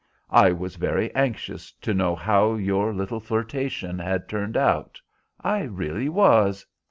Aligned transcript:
I 0.33 0.51
was 0.51 0.77
very 0.77 1.13
anxious 1.13 1.71
to 1.73 1.93
know 1.93 2.15
how 2.15 2.55
your 2.55 2.91
little 2.91 3.19
flirtation 3.19 3.99
had 3.99 4.27
turned 4.27 4.57
out. 4.57 4.99
I 5.39 5.61
really 5.61 6.09
was. 6.09 6.65